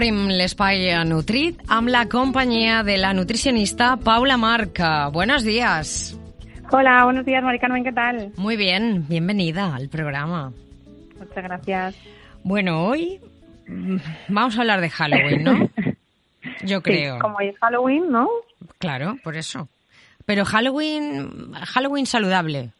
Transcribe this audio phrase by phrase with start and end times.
[0.00, 5.08] Obrim l'espai Nutrit amb la companyia de la nutricionista Paula Marca.
[5.08, 6.16] Buenos días.
[6.70, 8.32] Hola, buenos días, Maricarmen, ¿qué tal?
[8.38, 10.54] Muy bien, bienvenida al programa.
[11.18, 11.96] Muchas gracias.
[12.42, 13.20] Bueno, hoy
[14.28, 15.68] vamos a hablar de Halloween, ¿no?
[16.64, 17.16] Yo creo.
[17.16, 18.26] Sí, como es Halloween, ¿no?
[18.78, 19.68] Claro, por eso.
[20.24, 22.70] Pero Halloween, Halloween saludable.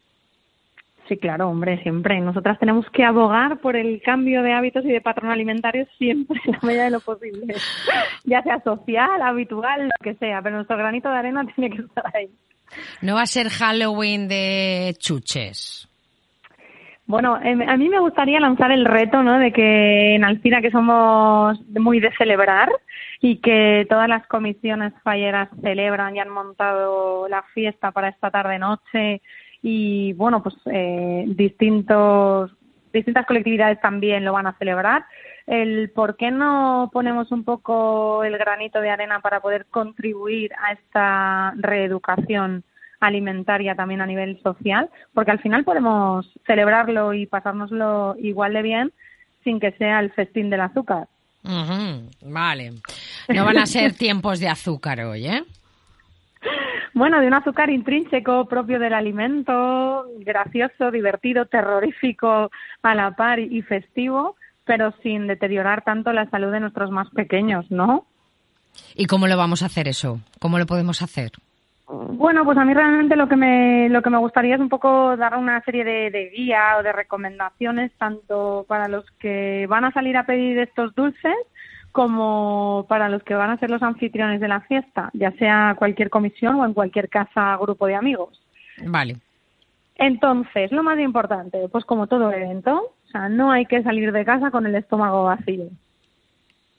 [1.10, 2.20] Sí, claro, hombre, siempre.
[2.20, 6.52] Nosotras tenemos que abogar por el cambio de hábitos y de patrón alimentario siempre, en
[6.52, 7.56] la medida de lo posible.
[8.22, 12.04] Ya sea social, habitual, lo que sea, pero nuestro granito de arena tiene que estar
[12.14, 12.30] ahí.
[13.02, 15.88] No va a ser Halloween de chuches.
[17.06, 19.40] Bueno, em, a mí me gustaría lanzar el reto, ¿no?
[19.40, 22.70] De que en Alcina, que somos muy de celebrar
[23.20, 29.22] y que todas las comisiones falleras celebran y han montado la fiesta para esta tarde-noche
[29.62, 32.50] y, bueno, pues eh, distintos,
[32.92, 35.04] distintas colectividades también lo van a celebrar.
[35.46, 40.72] El por qué no ponemos un poco el granito de arena para poder contribuir a
[40.72, 42.64] esta reeducación
[43.00, 48.92] alimentaria también a nivel social, porque al final podemos celebrarlo y pasárnoslo igual de bien
[49.42, 51.08] sin que sea el festín del azúcar.
[52.22, 52.72] Vale.
[53.28, 55.44] No van a ser tiempos de azúcar hoy, ¿eh?
[57.00, 62.50] Bueno, de un azúcar intrínseco propio del alimento, gracioso, divertido, terrorífico
[62.82, 67.70] a la par y festivo, pero sin deteriorar tanto la salud de nuestros más pequeños,
[67.70, 68.04] ¿no?
[68.94, 70.20] ¿Y cómo lo vamos a hacer eso?
[70.40, 71.30] ¿Cómo lo podemos hacer?
[71.88, 75.16] Bueno, pues a mí realmente lo que me, lo que me gustaría es un poco
[75.16, 79.92] dar una serie de, de guía o de recomendaciones tanto para los que van a
[79.92, 81.34] salir a pedir estos dulces
[81.92, 86.10] como para los que van a ser los anfitriones de la fiesta, ya sea cualquier
[86.10, 88.40] comisión o en cualquier casa grupo de amigos.
[88.84, 89.16] Vale.
[89.96, 94.24] Entonces, lo más importante, pues como todo evento, o sea, no hay que salir de
[94.24, 95.64] casa con el estómago vacío.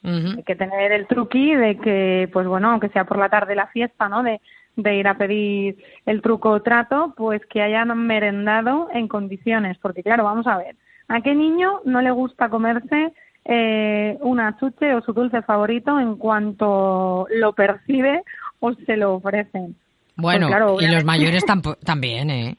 [0.04, 3.68] Hay que tener el truqui de que, pues bueno, aunque sea por la tarde la
[3.68, 4.24] fiesta, ¿no?
[4.24, 4.40] De
[4.76, 9.78] de ir a pedir el truco o trato, pues que hayan merendado en condiciones.
[9.78, 10.76] Porque claro, vamos a ver,
[11.08, 13.12] ¿a qué niño no le gusta comerse
[13.44, 18.22] eh, una chuche o su dulce favorito en cuanto lo percibe
[18.60, 19.76] o se lo ofrecen?
[20.16, 21.44] Bueno, pues y los mayores
[21.84, 22.56] también, ¿eh?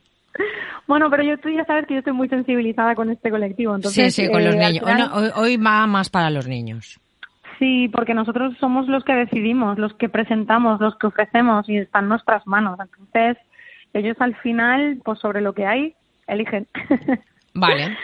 [0.87, 3.75] Bueno, pero yo, tú ya sabes que yo estoy muy sensibilizada con este colectivo.
[3.75, 5.31] Entonces, sí, sí, con los eh, niños.
[5.35, 6.99] hoy va más para los niños.
[7.59, 11.99] Sí, porque nosotros somos los que decidimos, los que presentamos, los que ofrecemos y está
[11.99, 12.77] en nuestras manos.
[12.79, 13.37] Entonces,
[13.93, 15.95] ellos al final, pues sobre lo que hay,
[16.27, 16.67] eligen.
[17.53, 17.95] Vale.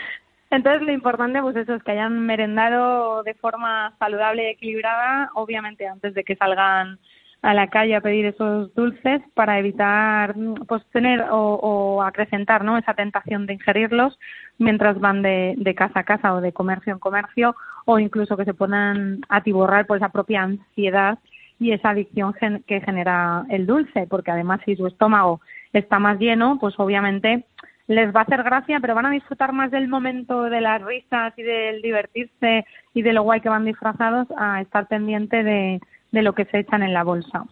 [0.50, 5.86] Entonces, lo importante, pues eso, es que hayan merendado de forma saludable y equilibrada, obviamente
[5.86, 6.98] antes de que salgan
[7.42, 10.34] a la calle a pedir esos dulces para evitar
[10.68, 14.18] pues tener o, acrecentar no esa tentación de ingerirlos
[14.58, 17.56] mientras van de, casa a casa o de comercio en comercio
[17.86, 21.18] o incluso que se pongan a tiborrar por esa propia ansiedad
[21.58, 22.34] y esa adicción
[22.66, 25.40] que genera el dulce porque además si su estómago
[25.72, 27.46] está más lleno pues obviamente
[27.90, 31.32] les va a hacer gracia pero van a disfrutar más del momento de las risas
[31.36, 32.64] y del divertirse
[32.94, 35.80] y de lo guay que van disfrazados a estar pendiente de
[36.12, 37.44] de lo que se echan en la bolsa.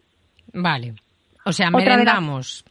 [0.53, 0.95] Vale.
[1.45, 2.65] O sea, merendamos.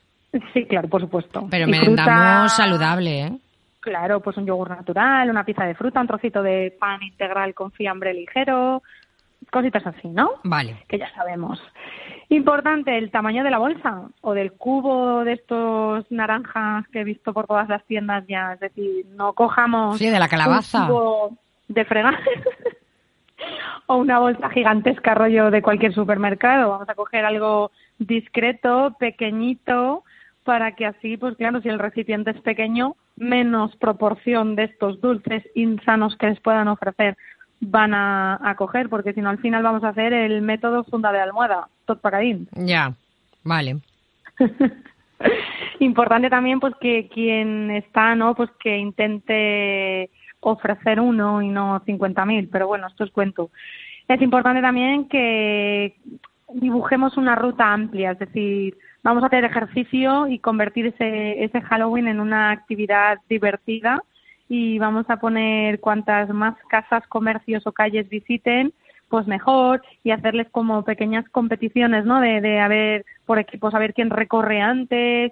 [0.54, 1.48] Sí, claro, por supuesto.
[1.50, 3.32] Pero merendamos saludable, ¿eh?
[3.80, 7.72] Claro, pues un yogur natural, una pieza de fruta, un trocito de pan integral con
[7.72, 8.84] fiambre ligero,
[9.50, 10.32] cositas así, ¿no?
[10.44, 10.84] Vale.
[10.90, 11.62] Que ya sabemos.
[12.30, 17.34] Importante, el tamaño de la bolsa o del cubo de estos naranjas que he visto
[17.34, 18.54] por todas las tiendas ya.
[18.54, 19.98] Es decir, no cojamos.
[19.98, 20.82] Sí, de la calabaza.
[20.82, 21.38] Un cubo
[21.70, 22.18] de fregar.
[23.88, 26.72] o una bolsa gigantesca rollo de cualquier supermercado.
[26.72, 30.04] Vamos a coger algo discreto, pequeñito,
[30.44, 35.44] para que así, pues claro, si el recipiente es pequeño, menos proporción de estos dulces
[35.56, 37.18] insanos que les puedan ofrecer
[37.60, 41.20] van a, coger, porque si no al final vamos a hacer el método funda de
[41.20, 42.48] almohada, tot paradín.
[42.54, 42.94] Ya,
[43.44, 43.78] vale.
[45.80, 48.36] Importante también pues que quien está, ¿no?
[48.36, 50.10] Pues que intente
[50.40, 53.50] ofrecer uno y no 50.000, pero bueno, esto es cuento.
[54.08, 55.96] Es importante también que
[56.54, 62.08] dibujemos una ruta amplia, es decir, vamos a hacer ejercicio y convertir ese, ese Halloween
[62.08, 64.02] en una actividad divertida
[64.50, 68.74] y vamos a poner cuantas más casas, comercios o calles visiten,
[69.10, 72.20] pues mejor y hacerles como pequeñas competiciones, ¿no?
[72.20, 75.32] De, de a ver por equipos, a ver quién recorre antes,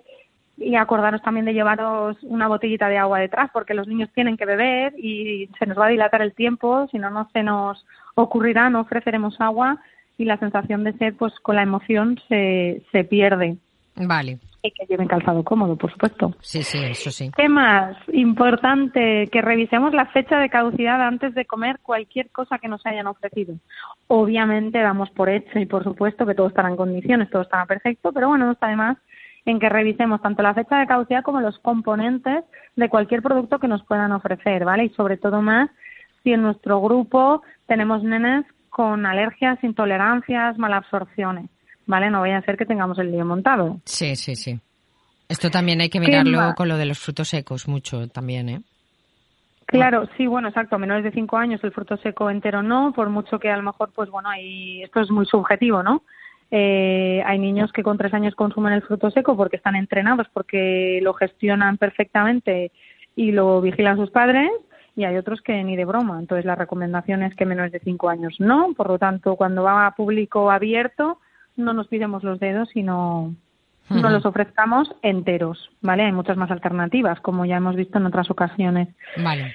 [0.57, 4.45] y acordaros también de llevaros una botellita de agua detrás porque los niños tienen que
[4.45, 7.85] beber y se nos va a dilatar el tiempo, si no, no se nos
[8.15, 9.79] ocurrirá, no ofreceremos agua
[10.17, 13.57] y la sensación de sed, pues con la emoción se, se pierde.
[13.95, 14.39] Vale.
[14.61, 16.33] y que lleven calzado cómodo, por supuesto.
[16.41, 17.29] Sí, sí, eso sí.
[17.37, 17.95] ¿Qué más?
[18.11, 23.07] Importante que revisemos la fecha de caducidad antes de comer cualquier cosa que nos hayan
[23.07, 23.55] ofrecido.
[24.07, 28.11] Obviamente damos por hecho y por supuesto que todo estará en condiciones, todo estará perfecto,
[28.11, 28.97] pero bueno, no está de más
[29.45, 32.43] en que revisemos tanto la fecha de caducidad como los componentes
[32.75, 34.85] de cualquier producto que nos puedan ofrecer, ¿vale?
[34.85, 35.69] Y sobre todo más
[36.23, 41.49] si en nuestro grupo tenemos nenes con alergias, intolerancias, malabsorciones,
[41.85, 42.09] ¿vale?
[42.09, 43.79] No vaya a ser que tengamos el lío montado.
[43.85, 44.59] Sí, sí, sí.
[45.27, 48.61] Esto también hay que mirarlo con lo de los frutos secos mucho también, ¿eh?
[49.65, 50.77] Claro, sí, bueno, exacto.
[50.77, 53.91] Menores de cinco años el fruto seco entero no, por mucho que a lo mejor,
[53.95, 56.03] pues bueno, hay, esto es muy subjetivo, ¿no?
[56.51, 60.99] Eh, hay niños que con tres años consumen el fruto seco porque están entrenados, porque
[61.01, 62.71] lo gestionan perfectamente
[63.15, 64.51] y lo vigilan sus padres,
[64.95, 66.19] y hay otros que ni de broma.
[66.19, 68.73] Entonces, la recomendación es que menores de cinco años no.
[68.77, 71.19] Por lo tanto, cuando va a público abierto,
[71.55, 73.33] no nos pidemos los dedos, sino
[73.89, 76.03] no los ofrezcamos enteros, ¿vale?
[76.03, 78.89] Hay muchas más alternativas, como ya hemos visto en otras ocasiones.
[79.23, 79.53] Vale.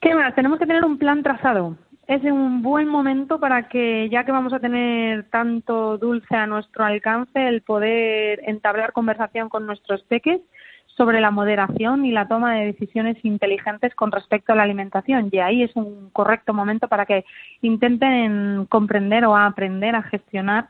[0.00, 0.34] ¿Qué más?
[0.34, 4.52] Tenemos que tener un plan trazado es un buen momento para que, ya que vamos
[4.52, 10.40] a tener tanto dulce a nuestro alcance, el poder entablar conversación con nuestros peques
[10.86, 15.28] sobre la moderación y la toma de decisiones inteligentes con respecto a la alimentación.
[15.32, 17.24] Y ahí es un correcto momento para que
[17.60, 20.68] intenten comprender o aprender a gestionar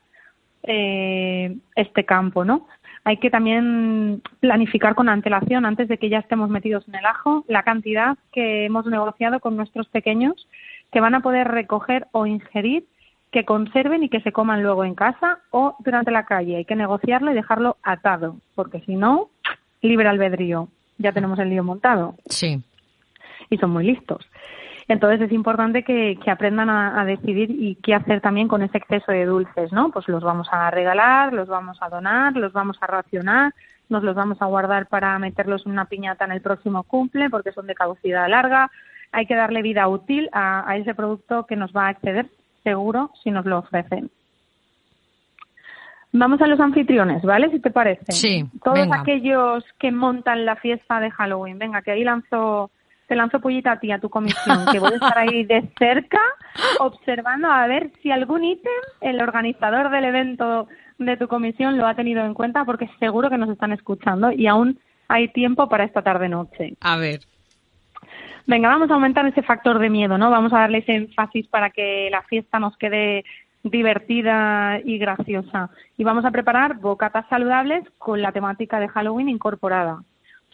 [0.66, 2.66] eh, este campo, ¿no?
[3.04, 7.44] Hay que también planificar con antelación, antes de que ya estemos metidos en el ajo,
[7.46, 10.48] la cantidad que hemos negociado con nuestros pequeños
[10.90, 12.84] que van a poder recoger o ingerir,
[13.30, 16.56] que conserven y que se coman luego en casa o durante la calle.
[16.56, 19.28] Hay que negociarlo y dejarlo atado, porque si no,
[19.82, 20.68] libre albedrío.
[20.98, 22.14] Ya tenemos el lío montado.
[22.26, 22.62] Sí.
[23.50, 24.26] Y son muy listos.
[24.88, 29.10] Entonces es importante que, aprendan a, a, decidir y qué hacer también con ese exceso
[29.10, 29.90] de dulces, ¿no?
[29.90, 33.52] Pues los vamos a regalar, los vamos a donar, los vamos a racionar,
[33.88, 37.52] nos los vamos a guardar para meterlos en una piñata en el próximo cumple porque
[37.52, 38.70] son de caducidad larga,
[39.12, 42.28] hay que darle vida útil a, ese producto que nos va a acceder
[42.62, 44.10] seguro si nos lo ofrecen.
[46.12, 47.50] Vamos a los anfitriones, ¿vale?
[47.50, 48.10] Si te parece.
[48.10, 48.44] Sí.
[48.64, 51.58] Todos aquellos que montan la fiesta de Halloween.
[51.58, 52.70] Venga, que ahí lanzo,
[53.06, 56.20] te lanzo pollita a ti, a tu comisión, que voy a estar ahí de cerca
[56.80, 60.68] observando a ver si algún ítem el organizador del evento
[60.98, 64.46] de tu comisión lo ha tenido en cuenta, porque seguro que nos están escuchando y
[64.46, 66.74] aún hay tiempo para esta tarde-noche.
[66.80, 67.20] A ver
[68.46, 70.30] venga, vamos a aumentar ese factor de miedo, ¿no?
[70.30, 73.24] Vamos a darle ese énfasis para que la fiesta nos quede
[73.62, 75.70] divertida y graciosa.
[75.96, 80.02] Y vamos a preparar bocatas saludables con la temática de Halloween incorporada.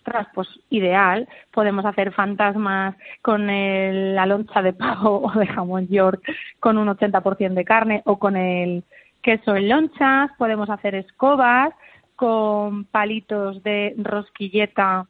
[0.05, 1.29] Ostras, pues ideal.
[1.53, 6.21] Podemos hacer fantasmas con la loncha de pavo o de jamón york
[6.59, 8.83] con un 80% de carne o con el
[9.23, 10.33] queso en lonchas.
[10.39, 11.73] Podemos hacer escobas
[12.17, 15.07] con palitos de rosquilleta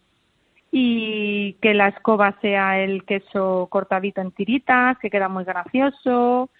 [0.71, 6.51] y que la escoba sea el queso cortadito en tiritas, que queda muy gracioso.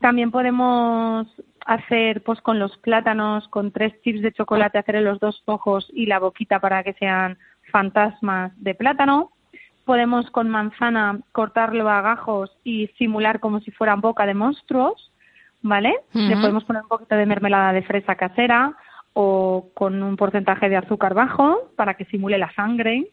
[0.00, 1.28] También podemos
[1.64, 6.06] hacer pues con los plátanos, con tres chips de chocolate, hacer los dos ojos y
[6.06, 7.38] la boquita para que sean
[7.72, 9.32] fantasmas de plátano.
[9.84, 15.10] Podemos con manzana cortarlo a gajos y simular como si fueran boca de monstruos,
[15.60, 15.96] ¿vale?
[16.12, 18.76] Le podemos poner un poquito de mermelada de fresa casera
[19.14, 23.08] o con un porcentaje de azúcar bajo para que simule la sangre.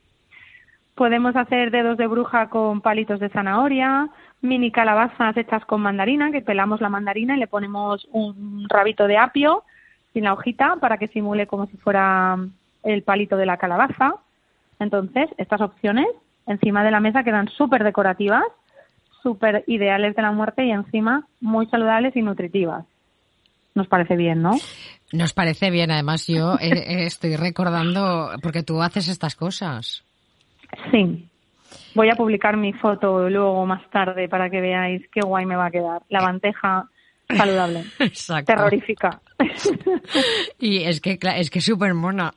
[0.94, 4.10] Podemos hacer dedos de bruja con palitos de zanahoria,
[4.42, 9.18] mini calabazas hechas con mandarina, que pelamos la mandarina y le ponemos un rabito de
[9.18, 9.64] apio
[10.14, 12.38] sin la hojita para que simule como si fuera
[12.84, 14.16] el palito de la calabaza.
[14.80, 16.08] Entonces, estas opciones
[16.48, 18.44] encima de la mesa quedan súper decorativas,
[19.22, 22.86] súper ideales de la muerte y encima muy saludables y nutritivas.
[23.76, 24.52] Nos parece bien, ¿no?
[25.12, 25.92] Nos parece bien.
[25.92, 30.04] Además, yo eh, estoy recordando, porque tú haces estas cosas.
[30.92, 31.30] Sí.
[31.96, 35.68] Voy a publicar mi foto luego más tarde para que veáis qué guay me va
[35.68, 36.02] a quedar.
[36.10, 36.86] La bandeja
[37.28, 37.86] saludable.
[38.00, 38.54] Exacto.
[38.54, 39.22] Terrorífica.
[40.60, 42.34] y es que es que súper mona.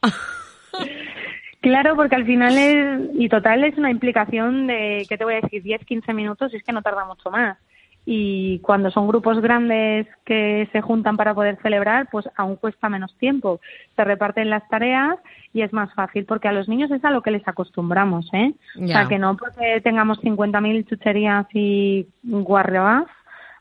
[1.63, 5.41] Claro, porque al final es, y total es una implicación de, ¿qué te voy a
[5.41, 5.63] decir?
[5.63, 7.57] 10, 15 minutos y es que no tarda mucho más
[8.05, 13.17] y cuando son grupos grandes que se juntan para poder celebrar, pues aún cuesta menos
[13.19, 13.61] tiempo.
[13.95, 15.19] Se reparten las tareas
[15.53, 18.55] y es más fácil porque a los niños es a lo que les acostumbramos, ¿eh?
[18.83, 23.07] O sea, que no porque tengamos 50.000 chucherías y guarreabas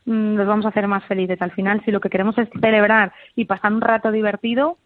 [0.06, 1.40] mm, los vamos a hacer más felices.
[1.40, 4.76] Al final, si lo que queremos es celebrar y pasar un rato divertido,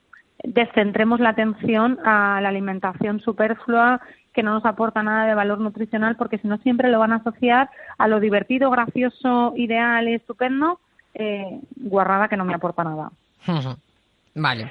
[0.43, 4.01] descentremos la atención a la alimentación superflua
[4.33, 7.17] que no nos aporta nada de valor nutricional porque si no siempre lo van a
[7.17, 10.79] asociar a lo divertido, gracioso, ideal, estupendo,
[11.15, 13.11] eh, guarrada que no me aporta nada.
[14.35, 14.71] Vale.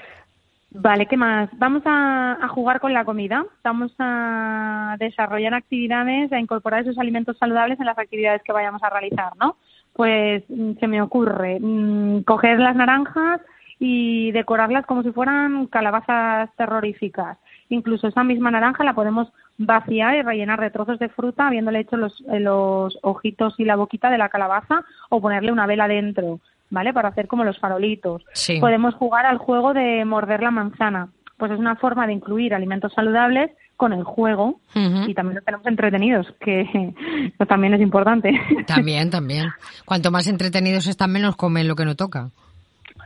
[0.77, 1.49] Vale, ¿qué más?
[1.53, 7.79] Vamos a, jugar con la comida, vamos a desarrollar actividades, a incorporar esos alimentos saludables
[7.79, 9.55] en las actividades que vayamos a realizar, ¿no?
[9.93, 13.41] Pues mm, se me ocurre mm, coger las naranjas
[13.79, 17.37] y decorarlas como si fueran calabazas terroríficas.
[17.69, 19.27] Incluso esa misma naranja la podemos
[19.57, 23.75] vaciar y rellenar de trozos de fruta, habiéndole hecho los, eh, los ojitos y la
[23.75, 26.39] boquita de la calabaza o ponerle una vela dentro.
[26.69, 26.93] ¿vale?
[26.93, 28.23] Para hacer como los farolitos.
[28.59, 31.09] Podemos jugar al juego de morder la manzana.
[31.37, 35.67] Pues es una forma de incluir alimentos saludables con el juego y también los tenemos
[35.67, 36.93] entretenidos, que
[37.49, 38.31] también es importante.
[38.65, 39.47] También, también.
[39.85, 42.29] Cuanto más entretenidos están, menos comen lo que no toca.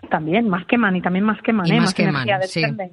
[0.10, 1.80] También, más queman y también más queman, ¿eh?
[1.80, 2.28] más, queman,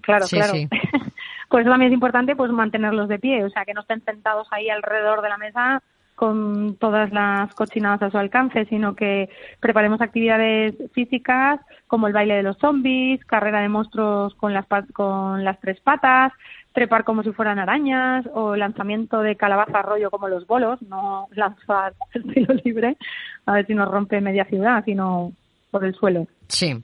[0.02, 0.52] Claro, claro.
[1.48, 4.68] pues también es importante pues mantenerlos de pie, o sea, que no estén sentados ahí
[4.68, 5.82] alrededor de la mesa
[6.16, 9.28] con todas las cochinadas a su alcance, sino que
[9.60, 15.44] preparemos actividades físicas como el baile de los zombies, carrera de monstruos con las, con
[15.44, 16.32] las tres patas,
[16.72, 21.92] trepar como si fueran arañas o lanzamiento de calabaza rollo como los bolos, no lanzar
[22.14, 22.96] estilo libre,
[23.44, 25.32] a ver si nos rompe media ciudad, sino
[25.70, 26.26] por el suelo.
[26.48, 26.82] Sí.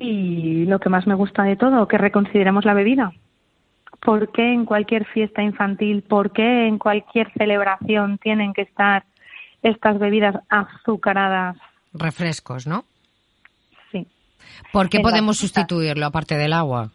[0.00, 3.12] Y lo que más me gusta de todo, que reconsideremos la bebida.
[4.00, 9.02] ¿Por qué en cualquier fiesta infantil, por qué en cualquier celebración tienen que estar
[9.60, 11.56] estas bebidas azucaradas?
[11.92, 12.84] Refrescos, ¿no?
[13.90, 14.06] Sí.
[14.72, 16.90] ¿Por qué podemos sustituirlo aparte del agua?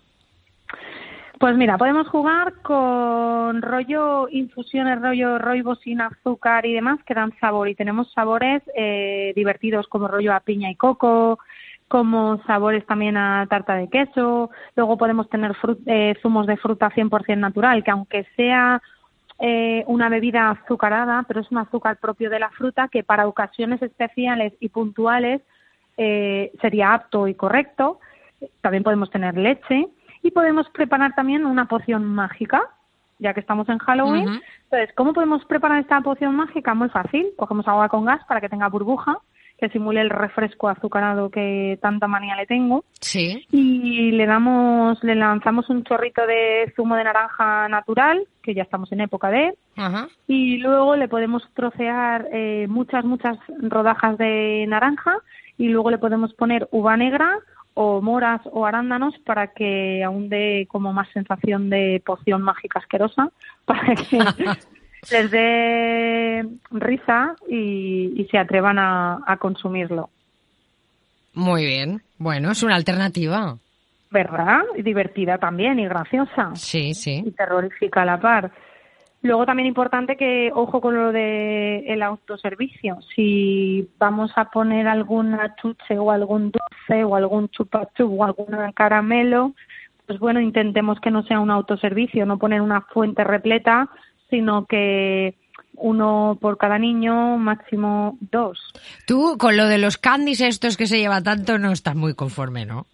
[1.39, 7.37] Pues mira, podemos jugar con rollo infusiones, rollo roibo sin azúcar y demás que dan
[7.37, 7.67] sabor.
[7.67, 11.39] Y tenemos sabores eh, divertidos como rollo a piña y coco,
[11.93, 14.49] como sabores también a tarta de queso.
[14.75, 18.81] Luego podemos tener eh, zumos de fruta 100% natural, que aunque sea
[19.37, 23.79] eh, una bebida azucarada, pero es un azúcar propio de la fruta que para ocasiones
[23.83, 25.43] especiales y puntuales
[25.97, 27.99] eh, sería apto y correcto.
[28.61, 29.87] También podemos tener leche
[30.23, 32.71] y podemos preparar también una poción mágica,
[33.19, 34.41] ya que estamos en Halloween.
[34.63, 36.73] Entonces, ¿cómo podemos preparar esta poción mágica?
[36.73, 37.27] Muy fácil.
[37.37, 39.19] Cogemos agua con gas para que tenga burbuja
[39.63, 42.83] que simule el refresco azucarado que tanta manía le tengo.
[42.99, 43.47] Sí.
[43.49, 48.91] Y le damos, le lanzamos un chorrito de zumo de naranja natural, que ya estamos
[48.91, 50.09] en época de, Ajá.
[50.27, 55.15] y luego le podemos trocear eh, muchas, muchas rodajas de naranja
[55.57, 57.39] y luego le podemos poner uva negra
[57.73, 63.29] o moras o arándanos para que aún dé como más sensación de poción mágica asquerosa,
[63.65, 64.19] para que
[65.11, 70.09] les dé risa y, se atrevan a, consumirlo.
[71.33, 72.01] Muy bien.
[72.17, 73.57] Bueno, es una alternativa.
[74.11, 74.61] ¿Verdad?
[74.75, 76.51] Y divertida también y graciosa.
[76.55, 77.23] Sí, sí.
[77.25, 78.51] Y terrorífica a la par.
[79.23, 82.99] Luego también importante que, ojo con lo de el autoservicio.
[83.15, 89.53] Si vamos a poner alguna chuche o algún dulce o algún chupachup o algún caramelo,
[90.05, 93.89] pues bueno, intentemos que no sea un autoservicio, no poner una fuente repleta
[94.33, 95.35] sino que
[95.75, 98.57] uno por cada niño, máximo dos.
[99.05, 102.65] Tú, con lo de los candies estos que se lleva tanto, no estás muy conforme,
[102.65, 102.87] ¿no?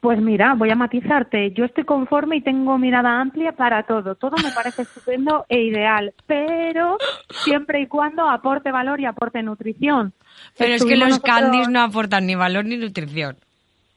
[0.00, 1.52] Pues mira, voy a matizarte.
[1.52, 4.14] Yo estoy conforme y tengo mirada amplia para todo.
[4.14, 6.96] Todo me parece estupendo e ideal, pero
[7.44, 10.14] siempre y cuando aporte valor y aporte nutrición.
[10.56, 13.36] Pero es que los candies no aportan ni valor ni nutrición.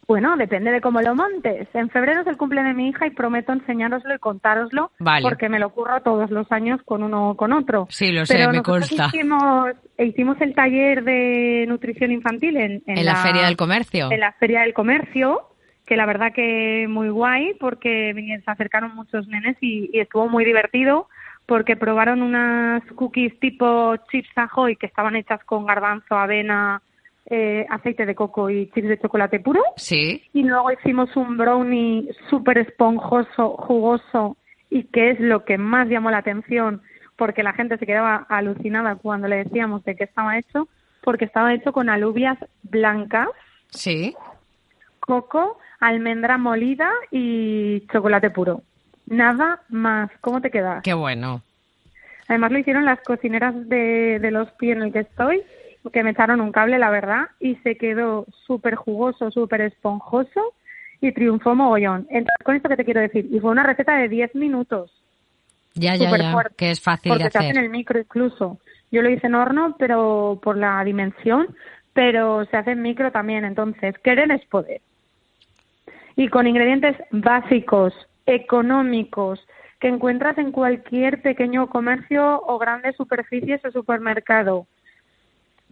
[0.09, 1.67] Bueno, depende de cómo lo montes.
[1.75, 5.59] En febrero es el cumple de mi hija y prometo enseñároslo y contároslo porque me
[5.59, 7.85] lo ocurro todos los años con uno o con otro.
[7.91, 9.05] Sí, lo sé, me consta.
[9.05, 14.11] Hicimos, hicimos el taller de nutrición infantil en, en, la, Feria del Comercio.
[14.11, 15.43] En la Feria del Comercio,
[15.85, 18.11] que la verdad que muy guay porque
[18.43, 21.07] se acercaron muchos nenes y, y estuvo muy divertido
[21.45, 26.81] porque probaron unas cookies tipo chips ahoy que estaban hechas con garbanzo, avena,
[27.29, 29.61] eh, aceite de coco y chips de chocolate puro.
[29.75, 30.23] Sí.
[30.33, 34.37] Y luego hicimos un brownie súper esponjoso, jugoso
[34.69, 36.81] y que es lo que más llamó la atención
[37.15, 40.69] porque la gente se quedaba alucinada cuando le decíamos de qué estaba hecho,
[41.03, 43.27] porque estaba hecho con alubias blancas.
[43.69, 44.15] Sí.
[45.01, 48.63] Coco, almendra molida y chocolate puro.
[49.05, 50.09] Nada más.
[50.21, 50.81] ¿Cómo te queda?
[50.83, 51.41] Qué bueno.
[52.27, 55.43] Además lo hicieron las cocineras de, de los pies en el que estoy
[55.91, 60.53] que me echaron un cable, la verdad, y se quedó súper jugoso, súper esponjoso
[61.01, 62.07] y triunfó mogollón.
[62.09, 64.91] Entonces, con esto que te quiero decir, y fue una receta de 10 minutos.
[65.75, 67.31] Ya, ya, ya, que es fácil de hacer.
[67.31, 68.59] Porque se hace en el micro incluso.
[68.91, 71.55] Yo lo hice en horno, pero por la dimensión,
[71.93, 73.45] pero se hace en micro también.
[73.45, 74.81] Entonces, querer es poder.
[76.15, 77.93] Y con ingredientes básicos,
[78.25, 79.39] económicos,
[79.79, 84.67] que encuentras en cualquier pequeño comercio o grandes superficies o supermercado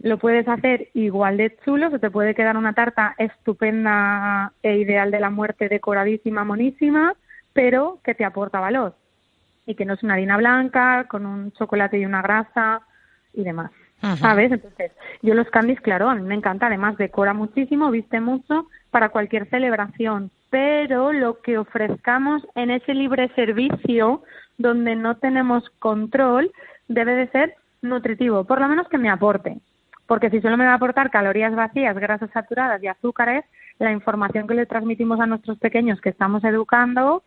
[0.00, 5.10] lo puedes hacer igual de chulo, se te puede quedar una tarta estupenda e ideal
[5.10, 7.14] de la muerte, decoradísima, monísima,
[7.52, 8.94] pero que te aporta valor
[9.66, 12.82] y que no es una harina blanca con un chocolate y una grasa
[13.34, 13.70] y demás.
[14.20, 14.52] ¿Sabes?
[14.52, 19.08] Entonces, yo los candies, claro, a mí me encanta, además decora muchísimo, viste mucho para
[19.08, 24.22] cualquier celebración, pero lo que ofrezcamos en ese libre servicio
[24.56, 26.52] donde no tenemos control
[26.86, 29.58] debe de ser nutritivo, por lo menos que me aporte.
[30.08, 33.44] Porque si solo me va a aportar calorías vacías, grasas saturadas y azúcares,
[33.78, 37.22] la información que le transmitimos a nuestros pequeños que estamos educando,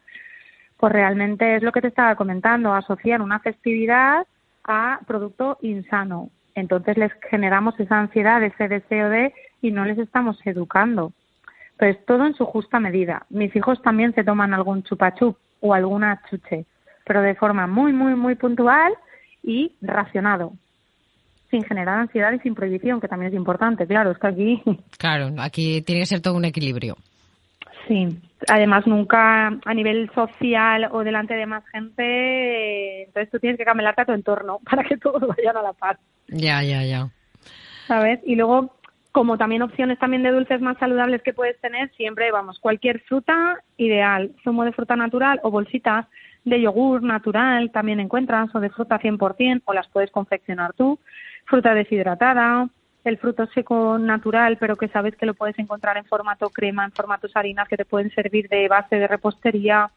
[0.77, 4.25] pues realmente es lo que te estaba comentando, asociar una festividad
[4.63, 6.31] a producto insano.
[6.55, 11.13] Entonces les generamos esa ansiedad, ese deseo de y no les estamos educando.
[11.77, 13.27] Pues todo en su justa medida.
[13.29, 16.65] Mis hijos también se toman algún chupachup o alguna chuche,
[17.05, 18.91] pero de forma muy, muy, muy puntual
[19.43, 20.53] y racionado,
[21.51, 23.85] sin generar ansiedad y sin prohibición, que también es importante.
[23.85, 24.63] Claro, es que aquí.
[24.97, 26.95] Claro, aquí tiene que ser todo un equilibrio.
[27.87, 28.07] Sí,
[28.47, 34.01] además nunca a nivel social o delante de más gente, entonces tú tienes que camelarte
[34.01, 35.97] a tu entorno para que todos vayan a la paz.
[36.27, 37.09] Ya, ya, ya.
[37.87, 38.19] ¿Sabes?
[38.25, 38.73] Y luego,
[39.11, 43.57] como también opciones también de dulces más saludables que puedes tener, siempre, vamos, cualquier fruta
[43.77, 46.05] ideal, zumo de fruta natural o bolsitas
[46.43, 50.99] de yogur natural también encuentras, o de fruta 100%, o las puedes confeccionar tú,
[51.45, 52.67] fruta deshidratada,
[53.03, 56.91] el fruto seco natural, pero que sabes que lo puedes encontrar en formato crema, en
[56.91, 59.89] formatos harinas que te pueden servir de base de repostería,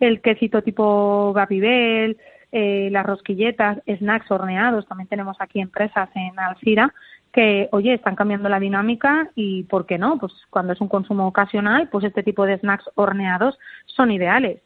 [0.00, 2.16] el quesito tipo Babybel,
[2.52, 6.92] eh, las rosquilletas, snacks horneados, también tenemos aquí empresas en Alcira
[7.34, 10.18] que, oye, están cambiando la dinámica y, ¿por qué no?
[10.18, 14.62] Pues cuando es un consumo ocasional, pues este tipo de snacks horneados son ideales.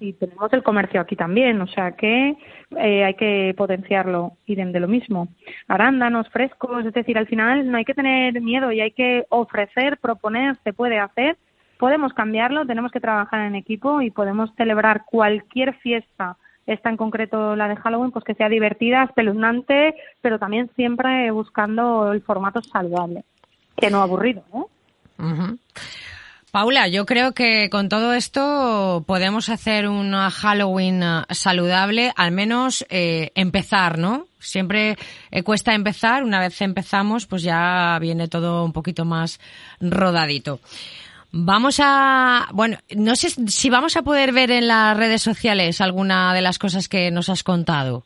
[0.00, 2.36] Y tenemos el comercio aquí también, o sea que
[2.76, 5.28] eh, hay que potenciarlo y de, lo mismo.
[5.66, 9.98] Arándanos frescos, es decir, al final no hay que tener miedo y hay que ofrecer,
[9.98, 11.36] proponer, se puede hacer.
[11.78, 17.56] Podemos cambiarlo, tenemos que trabajar en equipo y podemos celebrar cualquier fiesta esta en concreto
[17.56, 23.24] la de Halloween, pues que sea divertida, espeluznante, pero también siempre buscando el formato saludable,
[23.76, 24.68] que no aburrido, ¿no?
[26.52, 32.84] Paula, yo creo que con todo esto podemos hacer una Halloween eh, saludable, al menos
[32.90, 34.26] eh, empezar, ¿no?
[34.38, 34.98] Siempre
[35.30, 39.40] eh, cuesta empezar, una vez empezamos, pues ya viene todo un poquito más
[39.80, 40.60] rodadito.
[41.32, 46.34] Vamos a, bueno, no sé si vamos a poder ver en las redes sociales alguna
[46.34, 48.04] de las cosas que nos has contado.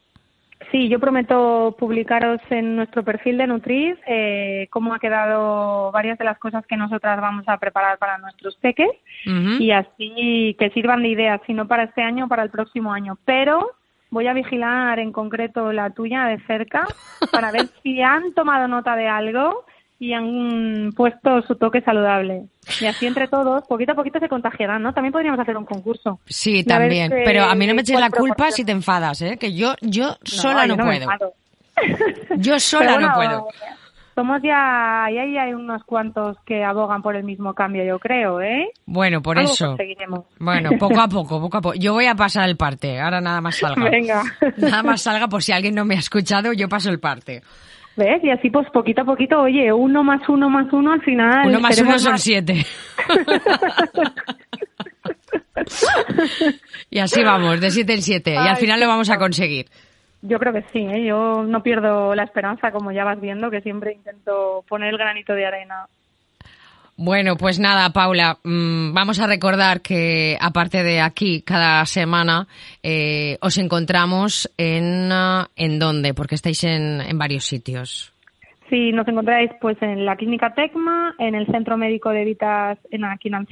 [0.70, 6.24] Sí, yo prometo publicaros en nuestro perfil de Nutriz eh, cómo ha quedado varias de
[6.24, 8.90] las cosas que nosotras vamos a preparar para nuestros peques
[9.24, 13.18] y así que sirvan de ideas, si no para este año, para el próximo año.
[13.24, 13.72] Pero
[14.10, 16.86] voy a vigilar en concreto la tuya de cerca
[17.32, 19.64] para ver si han tomado nota de algo
[19.98, 22.44] y han puesto su toque saludable.
[22.80, 24.92] Y así entre todos, poquito a poquito se contagiarán, ¿no?
[24.92, 26.20] También podríamos hacer un concurso.
[26.26, 27.10] Sí, también.
[27.10, 29.36] Pero a mí no me eches la culpa si te enfadas, ¿eh?
[29.38, 31.08] Que yo, yo sola no, puedo.
[32.36, 33.48] yo sola no puedo.
[34.14, 38.70] Somos ya, ahí hay unos cuantos que abogan por el mismo cambio, yo creo, ¿eh?
[38.86, 39.76] Bueno, por eso.
[40.38, 41.74] Bueno, poco a poco, poco a poco.
[41.74, 43.84] Yo voy a pasar el parte, ahora nada más salga.
[43.90, 44.22] Venga.
[44.56, 47.42] Nada más salga, por si alguien no me ha escuchado, yo paso el parte.
[47.96, 48.22] ¿Ves?
[48.22, 51.48] Y así pues poquito a poquito, oye, uno más uno más uno al final...
[51.48, 52.66] Uno más uno son siete.
[56.90, 58.34] y así vamos, de siete en siete.
[58.34, 59.66] y al final lo vamos a conseguir.
[60.22, 61.04] Yo creo que sí, ¿eh?
[61.06, 65.34] yo no pierdo la esperanza, como ya vas viendo, que siempre intento poner el granito
[65.34, 65.86] de arena
[66.96, 72.46] bueno, pues nada, Paula, mm, vamos a recordar que aparte de aquí, cada semana
[72.82, 78.12] eh, os encontramos en, ah, en dónde, porque estáis en, en varios sitios.
[78.70, 83.04] Sí, nos encontráis pues en la clínica Tecma, en el Centro Médico de Vitas en
[83.04, 83.46] aquí en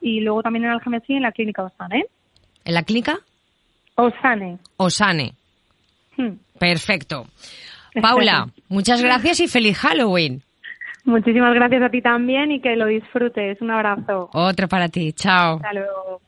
[0.00, 2.06] y luego también en Algemesí en la clínica Osane.
[2.64, 3.18] ¿En la clínica?
[3.94, 4.58] Osane.
[4.76, 5.32] Osane.
[6.16, 6.32] Hmm.
[6.58, 7.26] Perfecto.
[8.00, 10.42] Paula, muchas gracias y feliz Halloween.
[11.08, 13.62] Muchísimas gracias a ti también y que lo disfrutes.
[13.62, 14.28] Un abrazo.
[14.34, 15.14] Otro para ti.
[15.14, 15.56] Chao.
[15.56, 16.20] Hasta luego.